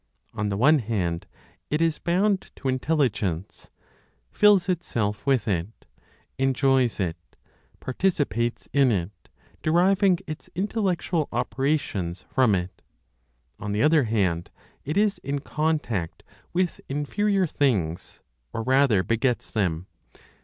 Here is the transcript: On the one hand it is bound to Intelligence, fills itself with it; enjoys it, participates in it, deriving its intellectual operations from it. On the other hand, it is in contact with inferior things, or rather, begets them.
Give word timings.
On 0.33 0.49
the 0.49 0.57
one 0.57 0.79
hand 0.79 1.27
it 1.69 1.79
is 1.79 1.99
bound 1.99 2.49
to 2.55 2.67
Intelligence, 2.67 3.69
fills 4.31 4.67
itself 4.67 5.27
with 5.27 5.47
it; 5.47 5.67
enjoys 6.39 6.99
it, 6.99 7.17
participates 7.79 8.67
in 8.73 8.91
it, 8.91 9.11
deriving 9.61 10.17
its 10.25 10.49
intellectual 10.55 11.29
operations 11.31 12.25
from 12.27 12.55
it. 12.55 12.81
On 13.59 13.73
the 13.73 13.83
other 13.83 14.05
hand, 14.05 14.49
it 14.85 14.97
is 14.97 15.19
in 15.19 15.37
contact 15.37 16.23
with 16.51 16.81
inferior 16.89 17.45
things, 17.45 18.21
or 18.53 18.63
rather, 18.63 19.03
begets 19.03 19.51
them. 19.51 19.85